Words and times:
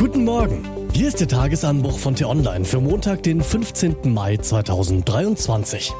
Guten 0.00 0.24
Morgen. 0.24 0.66
Hier 0.94 1.08
ist 1.08 1.20
der 1.20 1.28
Tagesanbruch 1.28 1.98
von 1.98 2.14
T-Online 2.14 2.64
für 2.64 2.80
Montag, 2.80 3.22
den 3.22 3.42
15. 3.42 4.14
Mai 4.14 4.38
2023. 4.38 5.92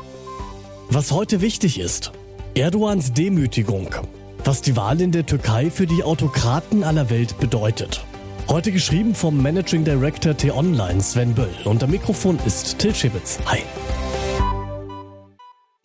Was 0.89 1.13
heute 1.13 1.43
wichtig 1.43 1.79
ist. 1.79 2.11
Erdogans 2.55 3.13
Demütigung. 3.13 3.95
Was 4.43 4.63
die 4.63 4.75
Wahl 4.75 5.03
in 5.03 5.13
der 5.13 5.27
Türkei 5.27 5.71
für 5.71 5.87
die 5.87 6.03
Autokraten 6.03 6.83
aller 6.83 7.11
Welt 7.11 7.39
bedeutet. 7.41 8.03
Heute 8.49 8.73
geschrieben 8.73 9.15
vom 9.15 9.43
Managing 9.43 9.85
Director 9.85 10.35
T-Online 10.35 11.03
Sven 11.03 11.35
Böll 11.35 11.55
und 11.67 11.87
Mikrofon 11.87 12.39
ist 12.47 12.79
Till 12.79 12.95
Schibitz. 12.95 13.39
Hi. 13.45 13.59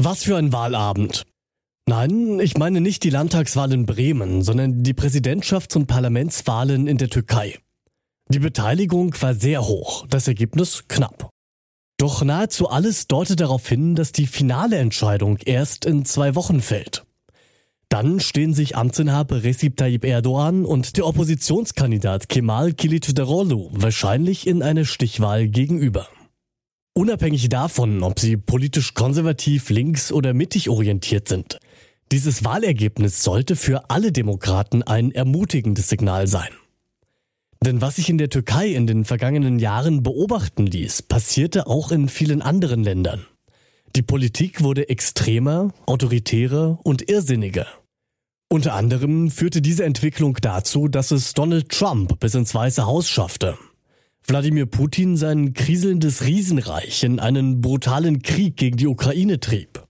Was 0.01 0.23
für 0.23 0.37
ein 0.37 0.53
Wahlabend. 0.53 1.23
Nein, 1.85 2.39
ich 2.39 2.57
meine 2.57 2.79
nicht 2.79 3.03
die 3.03 3.09
Landtagswahl 3.09 3.73
in 3.73 3.85
Bremen, 3.85 4.41
sondern 4.41 4.83
die 4.83 4.93
Präsidentschafts- 4.93 5.75
und 5.75 5.87
Parlamentswahlen 5.87 6.87
in 6.87 6.97
der 6.97 7.09
Türkei. 7.09 7.55
Die 8.29 8.39
Beteiligung 8.39 9.13
war 9.21 9.35
sehr 9.35 9.65
hoch, 9.65 10.07
das 10.07 10.27
Ergebnis 10.27 10.85
knapp. 10.87 11.29
Doch 11.97 12.23
nahezu 12.23 12.69
alles 12.69 13.07
deutet 13.07 13.39
darauf 13.39 13.67
hin, 13.67 13.95
dass 13.95 14.11
die 14.11 14.27
finale 14.27 14.77
Entscheidung 14.77 15.37
erst 15.45 15.85
in 15.85 16.05
zwei 16.05 16.35
Wochen 16.35 16.61
fällt. 16.61 17.05
Dann 17.87 18.19
stehen 18.19 18.53
sich 18.53 18.75
Amtsinhaber 18.75 19.43
Recep 19.43 19.77
Tayyip 19.77 20.03
Erdogan 20.03 20.65
und 20.65 20.97
der 20.97 21.05
Oppositionskandidat 21.05 22.27
Kemal 22.27 22.69
Kılıçdaroğlu 22.69 23.69
wahrscheinlich 23.71 24.47
in 24.47 24.63
einer 24.63 24.85
Stichwahl 24.85 25.47
gegenüber. 25.47 26.07
Unabhängig 26.93 27.47
davon, 27.49 28.03
ob 28.03 28.19
sie 28.19 28.37
politisch 28.37 28.95
konservativ, 28.95 29.69
links 29.69 30.11
oder 30.11 30.33
mittig 30.33 30.69
orientiert 30.69 31.27
sind, 31.27 31.59
dieses 32.11 32.43
Wahlergebnis 32.43 33.23
sollte 33.23 33.55
für 33.55 33.89
alle 33.89 34.11
Demokraten 34.11 34.81
ein 34.83 35.11
ermutigendes 35.11 35.89
Signal 35.89 36.27
sein. 36.27 36.49
Denn 37.65 37.81
was 37.81 37.95
sich 37.95 38.09
in 38.09 38.19
der 38.19 38.29
Türkei 38.29 38.67
in 38.67 38.85
den 38.85 39.05
vergangenen 39.05 39.57
Jahren 39.57 40.03
beobachten 40.03 40.67
ließ, 40.67 41.01
passierte 41.01 41.65
auch 41.65 41.91
in 41.91 42.09
vielen 42.09 42.43
anderen 42.43 42.83
Ländern. 42.83 43.25
Die 43.95 44.03
Politik 44.03 44.61
wurde 44.61 44.87
extremer, 44.89 45.73
autoritärer 45.87 46.77
und 46.83 47.09
irrsinniger. 47.09 47.65
Unter 48.49 48.75
anderem 48.75 49.31
führte 49.31 49.63
diese 49.63 49.83
Entwicklung 49.83 50.37
dazu, 50.39 50.87
dass 50.87 51.09
es 51.09 51.33
Donald 51.33 51.69
Trump 51.69 52.19
bis 52.19 52.35
ins 52.35 52.53
Weiße 52.53 52.85
Haus 52.85 53.09
schaffte. 53.09 53.57
Wladimir 54.27 54.67
Putin 54.67 55.17
sein 55.17 55.55
kriselndes 55.55 56.23
Riesenreich 56.23 57.03
in 57.03 57.19
einen 57.19 57.61
brutalen 57.61 58.21
Krieg 58.21 58.57
gegen 58.57 58.77
die 58.77 58.87
Ukraine 58.87 59.39
trieb. 59.39 59.83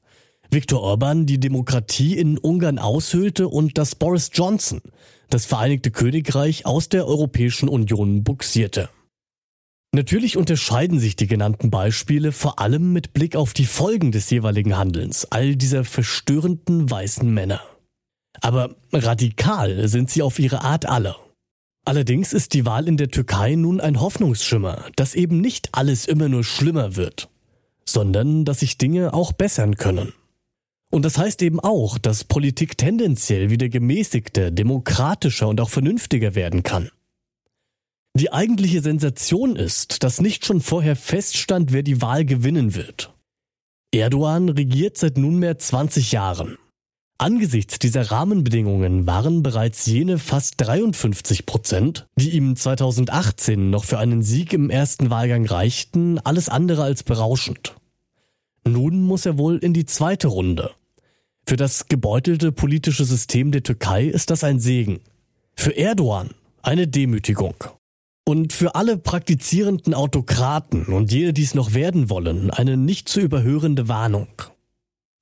Viktor 0.50 0.82
Orban 0.82 1.26
die 1.26 1.42
Demokratie 1.42 2.18
in 2.18 2.38
Ungarn 2.38 2.80
aushöhlte 2.80 3.50
und 3.50 3.78
dass 3.78 3.96
Boris 3.96 4.30
Johnson 4.34 4.80
das 5.30 5.46
Vereinigte 5.46 5.92
Königreich 5.92 6.66
aus 6.66 6.90
der 6.90 7.08
Europäischen 7.08 7.70
Union 7.70 8.24
buxierte. 8.24 8.90
Natürlich 9.96 10.36
unterscheiden 10.36 11.00
sich 11.00 11.16
die 11.16 11.28
genannten 11.28 11.72
Beispiele 11.72 12.34
vor 12.34 12.60
allem 12.60 12.92
mit 12.92 13.14
Blick 13.14 13.38
auf 13.38 13.54
die 13.54 13.66
Folgen 13.66 14.12
des 14.12 14.30
jeweiligen 14.30 14.78
Handelns 14.78 15.32
all 15.32 15.56
dieser 15.56 15.86
verstörenden 15.86 16.92
weißen 16.92 17.34
Männer. 17.34 17.62
Aber 18.42 18.76
radikal 18.92 19.88
sind 19.88 20.10
sie 20.10 20.22
auf 20.22 20.38
ihre 20.38 20.62
Art 20.62 20.86
alle. 20.86 21.16
Allerdings 21.86 22.34
ist 22.34 22.54
die 22.54 22.66
Wahl 22.66 22.88
in 22.88 22.98
der 22.98 23.10
Türkei 23.10 23.56
nun 23.56 23.80
ein 23.80 24.02
Hoffnungsschimmer, 24.02 24.86
dass 24.98 25.16
eben 25.16 25.40
nicht 25.40 25.70
alles 25.72 26.08
immer 26.08 26.28
nur 26.28 26.44
schlimmer 26.44 26.96
wird, 26.98 27.30
sondern 27.86 28.44
dass 28.44 28.60
sich 28.60 28.78
Dinge 28.78 29.14
auch 29.14 29.32
bessern 29.32 29.78
können. 29.78 30.12
Und 30.92 31.04
das 31.04 31.18
heißt 31.18 31.42
eben 31.42 31.60
auch, 31.60 31.98
dass 31.98 32.24
Politik 32.24 32.78
tendenziell 32.78 33.50
wieder 33.50 33.70
gemäßigter, 33.70 34.52
demokratischer 34.52 35.48
und 35.48 35.60
auch 35.60 35.70
vernünftiger 35.70 36.36
werden 36.36 36.64
kann. 36.64 36.90
Die 38.18 38.32
eigentliche 38.32 38.82
Sensation 38.82 39.58
ist, 39.58 40.04
dass 40.04 40.22
nicht 40.22 40.46
schon 40.46 40.62
vorher 40.62 40.96
feststand, 40.96 41.74
wer 41.74 41.84
die 41.84 42.02
Wahl 42.02 42.24
gewinnen 42.24 42.74
wird. 42.74 43.14
Erdogan 43.94 44.48
regiert 44.50 44.98
seit 44.98 45.18
nunmehr 45.18 45.58
20 45.58 46.14
Jahren. 46.14 46.58
Angesichts 47.18 47.80
dieser 47.80 48.12
Rahmenbedingungen 48.12 49.08
waren 49.08 49.42
bereits 49.42 49.86
jene 49.86 50.18
fast 50.18 50.56
53 50.58 51.46
Prozent, 51.46 52.08
die 52.18 52.32
ihm 52.32 52.56
2018 52.56 53.70
noch 53.70 53.86
für 53.86 54.00
einen 54.00 54.22
Sieg 54.22 54.52
im 54.52 54.70
ersten 54.70 55.10
Wahlgang 55.10 55.46
reichten, 55.46 56.20
alles 56.20 56.50
andere 56.50 56.84
als 56.84 57.04
berauschend. 57.04 57.76
Nun 58.68 59.02
muss 59.02 59.26
er 59.26 59.38
wohl 59.38 59.58
in 59.58 59.74
die 59.74 59.86
zweite 59.86 60.28
Runde. 60.28 60.72
Für 61.48 61.58
das 61.58 61.88
gebeutelte 61.88 62.52
politische 62.52 63.06
System 63.06 63.52
der 63.52 63.62
Türkei 63.62 64.06
ist 64.06 64.32
das 64.32 64.44
ein 64.44 64.60
Segen. 64.60 65.02
Für 65.56 65.78
Erdogan 65.78 66.32
eine 66.64 66.88
Demütigung. 66.88 67.56
Und 68.28 68.52
für 68.52 68.74
alle 68.74 68.98
praktizierenden 68.98 69.94
Autokraten 69.94 70.88
und 70.88 71.12
jene, 71.12 71.34
die 71.34 71.44
es 71.44 71.54
noch 71.54 71.76
werden 71.76 72.10
wollen, 72.10 72.50
eine 72.50 72.76
nicht 72.76 73.08
zu 73.08 73.20
überhörende 73.20 73.88
Warnung. 73.88 74.28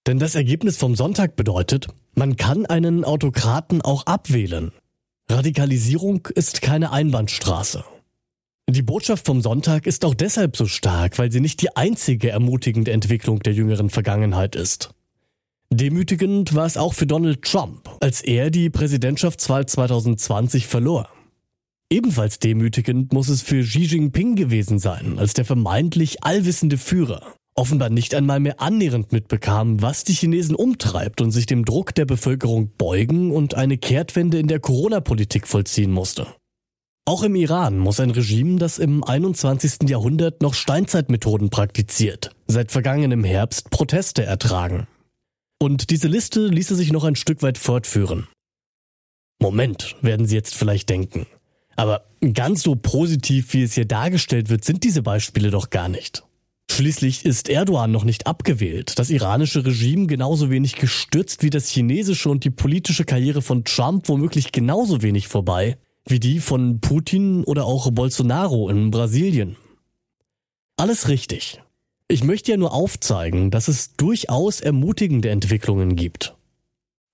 Denn 0.08 0.20
das 0.20 0.36
Ergebnis 0.36 0.78
vom 0.78 0.96
Sonntag 0.96 1.36
bedeutet, 1.36 1.88
man 2.16 2.38
kann 2.38 2.66
einen 2.66 3.04
Autokraten 3.04 3.82
auch 3.82 4.06
abwählen. 4.06 4.72
Radikalisierung 5.30 6.28
ist 6.34 6.62
keine 6.62 6.94
Einbahnstraße. 6.94 7.84
Die 8.70 8.82
Botschaft 8.82 9.26
vom 9.26 9.42
Sonntag 9.42 9.86
ist 9.86 10.06
auch 10.06 10.16
deshalb 10.16 10.56
so 10.56 10.68
stark, 10.68 11.20
weil 11.20 11.34
sie 11.34 11.42
nicht 11.42 11.62
die 11.62 11.76
einzige 11.76 12.30
ermutigende 12.30 12.92
Entwicklung 12.92 13.40
der 13.40 13.52
jüngeren 13.52 13.90
Vergangenheit 13.90 14.56
ist. 14.56 14.94
Demütigend 15.76 16.54
war 16.54 16.68
es 16.68 16.78
auch 16.78 16.94
für 16.94 17.08
Donald 17.08 17.42
Trump, 17.42 17.90
als 18.00 18.22
er 18.22 18.52
die 18.52 18.70
Präsidentschaftswahl 18.70 19.66
2020 19.66 20.68
verlor. 20.68 21.10
Ebenfalls 21.90 22.38
demütigend 22.38 23.12
muss 23.12 23.28
es 23.28 23.42
für 23.42 23.64
Xi 23.64 23.84
Jinping 23.84 24.36
gewesen 24.36 24.78
sein, 24.78 25.18
als 25.18 25.34
der 25.34 25.46
vermeintlich 25.46 26.24
allwissende 26.24 26.78
Führer 26.78 27.34
offenbar 27.56 27.90
nicht 27.90 28.16
einmal 28.16 28.40
mehr 28.40 28.62
annähernd 28.62 29.12
mitbekam, 29.12 29.82
was 29.82 30.04
die 30.04 30.14
Chinesen 30.14 30.56
umtreibt 30.56 31.22
und 31.22 31.32
sich 31.32 31.46
dem 31.46 31.66
Druck 31.66 31.94
der 31.96 32.06
Bevölkerung 32.06 32.72
beugen 32.78 33.32
und 33.32 33.56
eine 33.56 33.78
Kehrtwende 33.78 34.40
in 34.40 34.48
der 34.48 34.60
Corona-Politik 34.60 35.48
vollziehen 35.48 35.92
musste. 35.92 36.28
Auch 37.06 37.24
im 37.24 37.36
Iran 37.36 37.80
muss 37.80 38.00
ein 38.00 38.12
Regime, 38.12 38.58
das 38.58 38.80
im 38.80 39.04
21. 39.04 39.90
Jahrhundert 39.90 40.42
noch 40.42 40.54
Steinzeitmethoden 40.54 41.50
praktiziert, 41.50 42.32
seit 42.48 42.72
vergangenem 42.72 43.24
Herbst 43.24 43.70
Proteste 43.72 44.24
ertragen. 44.24 44.88
Und 45.64 45.92
diese 45.92 46.10
Liste 46.10 46.48
ließe 46.48 46.76
sich 46.76 46.92
noch 46.92 47.06
ein 47.06 47.16
Stück 47.16 47.42
weit 47.42 47.58
fortführen. 47.58 48.28
Moment, 49.40 49.96
werden 50.02 50.26
Sie 50.26 50.36
jetzt 50.36 50.56
vielleicht 50.56 50.90
denken. 50.90 51.26
Aber 51.78 52.04
ganz 52.34 52.64
so 52.64 52.76
positiv, 52.76 53.54
wie 53.54 53.64
es 53.64 53.76
hier 53.76 53.86
dargestellt 53.86 54.50
wird, 54.50 54.66
sind 54.66 54.84
diese 54.84 55.04
Beispiele 55.04 55.52
doch 55.52 55.70
gar 55.70 55.88
nicht. 55.88 56.24
Schließlich 56.70 57.24
ist 57.24 57.48
Erdogan 57.48 57.92
noch 57.92 58.04
nicht 58.04 58.28
abgewählt, 58.28 59.00
das 59.00 59.10
iranische 59.10 59.66
Regime 59.66 60.08
genauso 60.08 60.50
wenig 60.50 60.76
gestürzt 60.76 61.44
wie 61.44 61.50
das 61.50 61.70
chinesische 61.70 62.30
und 62.30 62.44
die 62.44 62.50
politische 62.50 63.06
Karriere 63.06 63.42
von 63.42 63.64
Trump 63.64 64.10
womöglich 64.10 64.52
genauso 64.52 65.02
wenig 65.02 65.30
vorbei 65.30 65.78
wie 66.06 66.20
die 66.20 66.42
von 66.42 66.82
Putin 66.82 67.46
oder 67.46 67.64
auch 67.64 67.90
Bolsonaro 67.90 68.68
in 68.68 68.92
Brasilien. 68.92 69.56
Alles 70.76 71.08
richtig. 71.08 71.63
Ich 72.14 72.24
möchte 72.24 72.52
ja 72.52 72.58
nur 72.58 72.74
aufzeigen, 72.74 73.50
dass 73.50 73.68
es 73.68 73.96
durchaus 73.96 74.62
ermutigende 74.62 75.32
Entwicklungen 75.32 75.96
gibt. 75.96 76.36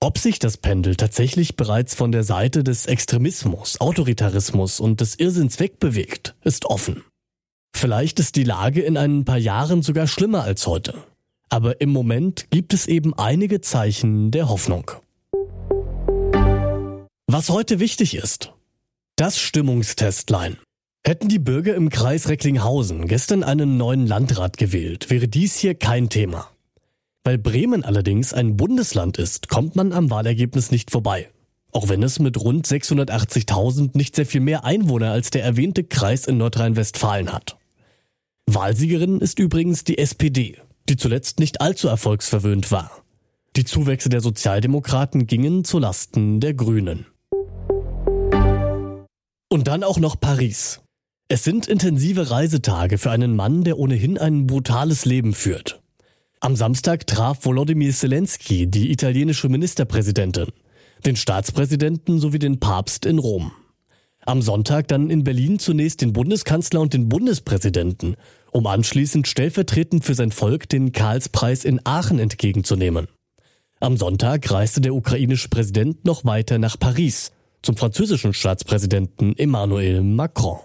Ob 0.01 0.17
sich 0.17 0.39
das 0.39 0.57
Pendel 0.57 0.97
tatsächlich 0.97 1.55
bereits 1.55 1.95
von 1.95 2.11
der 2.11 2.25
Seite 2.25 2.65
des 2.65 2.85
Extremismus, 2.85 3.79
Autoritarismus 3.79 4.81
und 4.81 4.99
des 4.99 5.15
Irrsinns 5.15 5.57
wegbewegt, 5.61 6.35
ist 6.43 6.65
offen. 6.65 7.05
Vielleicht 7.73 8.19
ist 8.19 8.35
die 8.35 8.43
Lage 8.43 8.81
in 8.81 8.97
ein 8.97 9.23
paar 9.23 9.37
Jahren 9.37 9.83
sogar 9.83 10.05
schlimmer 10.05 10.43
als 10.43 10.67
heute. 10.67 10.95
Aber 11.47 11.79
im 11.79 11.91
Moment 11.91 12.47
gibt 12.49 12.73
es 12.73 12.85
eben 12.85 13.13
einige 13.13 13.61
Zeichen 13.61 14.31
der 14.31 14.49
Hoffnung. 14.49 14.91
Was 17.25 17.47
heute 17.47 17.79
wichtig 17.79 18.15
ist. 18.15 18.51
Das 19.15 19.39
Stimmungstestlein. 19.39 20.57
Hätten 21.05 21.29
die 21.29 21.39
Bürger 21.39 21.75
im 21.75 21.89
Kreis 21.89 22.27
Recklinghausen 22.27 23.07
gestern 23.07 23.43
einen 23.43 23.77
neuen 23.77 24.05
Landrat 24.05 24.57
gewählt, 24.57 25.09
wäre 25.09 25.27
dies 25.27 25.57
hier 25.57 25.75
kein 25.75 26.09
Thema. 26.09 26.49
Weil 27.23 27.37
Bremen 27.37 27.83
allerdings 27.83 28.33
ein 28.33 28.57
Bundesland 28.57 29.17
ist, 29.17 29.49
kommt 29.49 29.75
man 29.75 29.93
am 29.93 30.09
Wahlergebnis 30.09 30.71
nicht 30.71 30.91
vorbei. 30.91 31.29
Auch 31.71 31.87
wenn 31.89 32.03
es 32.03 32.19
mit 32.19 32.39
rund 32.39 32.67
680.000 32.67 33.91
nicht 33.93 34.15
sehr 34.15 34.25
viel 34.25 34.41
mehr 34.41 34.65
Einwohner 34.65 35.11
als 35.11 35.29
der 35.29 35.43
erwähnte 35.43 35.83
Kreis 35.83 36.25
in 36.25 36.37
Nordrhein-Westfalen 36.37 37.31
hat. 37.31 37.57
Wahlsiegerin 38.47 39.19
ist 39.19 39.39
übrigens 39.39 39.83
die 39.83 39.99
SPD, 39.99 40.57
die 40.89 40.97
zuletzt 40.97 41.39
nicht 41.39 41.61
allzu 41.61 41.87
erfolgsverwöhnt 41.87 42.71
war. 42.71 43.03
Die 43.55 43.63
Zuwächse 43.63 44.09
der 44.09 44.21
Sozialdemokraten 44.21 45.27
gingen 45.27 45.63
zu 45.63 45.79
Lasten 45.79 46.39
der 46.39 46.53
Grünen. 46.53 47.05
Und 49.51 49.67
dann 49.67 49.83
auch 49.83 49.99
noch 49.99 50.19
Paris. 50.19 50.81
Es 51.31 51.43
sind 51.43 51.67
intensive 51.67 52.31
Reisetage 52.31 52.97
für 52.97 53.11
einen 53.11 53.35
Mann, 53.35 53.63
der 53.63 53.77
ohnehin 53.77 54.17
ein 54.17 54.47
brutales 54.47 55.05
Leben 55.05 55.35
führt. 55.35 55.79
Am 56.39 56.55
Samstag 56.55 57.05
traf 57.05 57.45
Volodymyr 57.45 57.93
Zelensky 57.93 58.65
die 58.65 58.91
italienische 58.91 59.47
Ministerpräsidentin, 59.47 60.47
den 61.05 61.15
Staatspräsidenten 61.15 62.19
sowie 62.19 62.39
den 62.39 62.59
Papst 62.59 63.05
in 63.05 63.19
Rom. 63.19 63.51
Am 64.25 64.41
Sonntag 64.41 64.87
dann 64.87 65.11
in 65.11 65.23
Berlin 65.23 65.59
zunächst 65.59 66.01
den 66.01 66.13
Bundeskanzler 66.13 66.81
und 66.81 66.95
den 66.95 67.09
Bundespräsidenten, 67.09 68.15
um 68.51 68.65
anschließend 68.65 69.27
stellvertretend 69.27 70.03
für 70.03 70.15
sein 70.15 70.31
Volk 70.31 70.67
den 70.67 70.93
Karlspreis 70.93 71.63
in 71.63 71.79
Aachen 71.83 72.17
entgegenzunehmen. 72.17 73.07
Am 73.79 73.97
Sonntag 73.97 74.49
reiste 74.49 74.81
der 74.81 74.95
ukrainische 74.95 75.49
Präsident 75.49 76.05
noch 76.05 76.25
weiter 76.25 76.57
nach 76.57 76.79
Paris 76.79 77.31
zum 77.61 77.77
französischen 77.77 78.33
Staatspräsidenten 78.33 79.37
Emmanuel 79.37 80.01
Macron. 80.01 80.57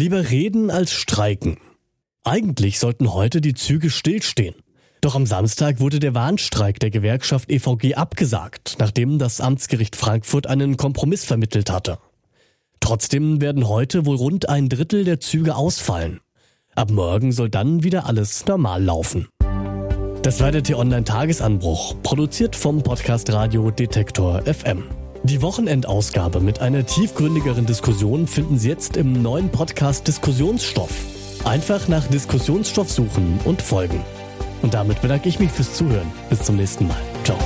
Lieber 0.00 0.30
reden 0.30 0.70
als 0.70 0.94
streiken. 0.94 1.58
Eigentlich 2.24 2.78
sollten 2.78 3.12
heute 3.12 3.42
die 3.42 3.52
Züge 3.52 3.90
stillstehen. 3.90 4.54
Doch 5.02 5.14
am 5.14 5.26
Samstag 5.26 5.78
wurde 5.78 6.00
der 6.00 6.14
Warnstreik 6.14 6.80
der 6.80 6.88
Gewerkschaft 6.88 7.50
EVG 7.50 7.96
abgesagt, 7.96 8.76
nachdem 8.78 9.18
das 9.18 9.42
Amtsgericht 9.42 9.96
Frankfurt 9.96 10.46
einen 10.46 10.78
Kompromiss 10.78 11.26
vermittelt 11.26 11.70
hatte. 11.70 11.98
Trotzdem 12.80 13.42
werden 13.42 13.68
heute 13.68 14.06
wohl 14.06 14.16
rund 14.16 14.48
ein 14.48 14.70
Drittel 14.70 15.04
der 15.04 15.20
Züge 15.20 15.54
ausfallen. 15.54 16.20
Ab 16.74 16.90
morgen 16.90 17.30
soll 17.30 17.50
dann 17.50 17.82
wieder 17.84 18.06
alles 18.06 18.46
normal 18.46 18.82
laufen. 18.82 19.28
Das 20.22 20.40
war 20.40 20.50
der 20.50 20.62
T-Online-Tagesanbruch, 20.62 21.96
produziert 22.02 22.56
vom 22.56 22.82
Podcast 22.82 23.30
Radio 23.34 23.70
Detektor 23.70 24.40
FM. 24.46 24.84
Die 25.22 25.42
Wochenendausgabe 25.42 26.40
mit 26.40 26.60
einer 26.60 26.86
tiefgründigeren 26.86 27.66
Diskussion 27.66 28.26
finden 28.26 28.58
Sie 28.58 28.70
jetzt 28.70 28.96
im 28.96 29.20
neuen 29.20 29.50
Podcast 29.50 30.08
Diskussionsstoff. 30.08 30.90
Einfach 31.44 31.88
nach 31.88 32.06
Diskussionsstoff 32.06 32.90
suchen 32.90 33.38
und 33.44 33.60
folgen. 33.60 34.02
Und 34.62 34.72
damit 34.72 35.02
bedanke 35.02 35.28
ich 35.28 35.38
mich 35.38 35.50
fürs 35.50 35.74
Zuhören. 35.74 36.10
Bis 36.30 36.42
zum 36.42 36.56
nächsten 36.56 36.88
Mal. 36.88 37.00
Ciao. 37.24 37.38